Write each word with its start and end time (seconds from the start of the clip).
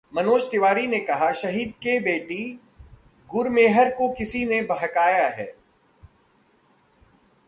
मनोज 0.15 0.49
तिवारी 0.51 0.87
ने 0.87 0.99
कहा- 0.99 1.33
शहीद 1.33 1.73
के 1.83 1.99
बेटी 1.99 2.59
गुरमेहर 3.29 3.89
को 3.89 4.09
किसी 4.09 4.45
ने 4.45 4.61
बहकाया 4.61 5.27
है 5.27 5.53